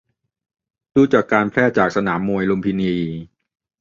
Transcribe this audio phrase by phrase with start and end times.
[0.95, 2.93] ดูจากการแพร่จากสนามมวยลุมพินี